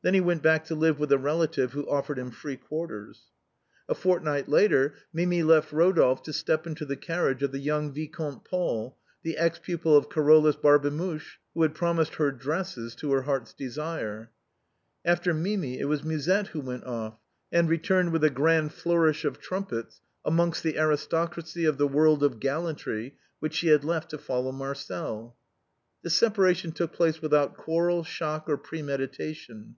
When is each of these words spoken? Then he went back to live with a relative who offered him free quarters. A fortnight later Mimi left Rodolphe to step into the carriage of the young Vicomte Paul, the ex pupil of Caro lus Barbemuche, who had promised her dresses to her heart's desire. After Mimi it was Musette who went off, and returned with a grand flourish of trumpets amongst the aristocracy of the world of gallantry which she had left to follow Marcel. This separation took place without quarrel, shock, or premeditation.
Then 0.00 0.14
he 0.14 0.20
went 0.20 0.44
back 0.44 0.64
to 0.66 0.76
live 0.76 1.00
with 1.00 1.10
a 1.10 1.18
relative 1.18 1.72
who 1.72 1.90
offered 1.90 2.20
him 2.20 2.30
free 2.30 2.54
quarters. 2.54 3.32
A 3.88 3.96
fortnight 3.96 4.48
later 4.48 4.94
Mimi 5.12 5.42
left 5.42 5.72
Rodolphe 5.72 6.22
to 6.22 6.32
step 6.32 6.68
into 6.68 6.84
the 6.84 6.94
carriage 6.94 7.42
of 7.42 7.50
the 7.50 7.58
young 7.58 7.90
Vicomte 7.92 8.44
Paul, 8.44 8.96
the 9.24 9.36
ex 9.36 9.58
pupil 9.58 9.96
of 9.96 10.08
Caro 10.08 10.38
lus 10.38 10.54
Barbemuche, 10.54 11.40
who 11.52 11.62
had 11.62 11.74
promised 11.74 12.14
her 12.14 12.30
dresses 12.30 12.94
to 12.94 13.10
her 13.12 13.22
heart's 13.22 13.52
desire. 13.52 14.30
After 15.04 15.34
Mimi 15.34 15.80
it 15.80 15.86
was 15.86 16.04
Musette 16.04 16.46
who 16.52 16.60
went 16.60 16.84
off, 16.84 17.18
and 17.50 17.68
returned 17.68 18.12
with 18.12 18.22
a 18.22 18.30
grand 18.30 18.72
flourish 18.72 19.24
of 19.24 19.40
trumpets 19.40 20.00
amongst 20.24 20.62
the 20.62 20.78
aristocracy 20.78 21.64
of 21.64 21.76
the 21.76 21.88
world 21.88 22.22
of 22.22 22.38
gallantry 22.38 23.16
which 23.40 23.54
she 23.54 23.66
had 23.66 23.82
left 23.82 24.10
to 24.10 24.18
follow 24.18 24.52
Marcel. 24.52 25.36
This 26.04 26.14
separation 26.14 26.70
took 26.70 26.92
place 26.92 27.20
without 27.20 27.56
quarrel, 27.56 28.04
shock, 28.04 28.48
or 28.48 28.56
premeditation. 28.56 29.74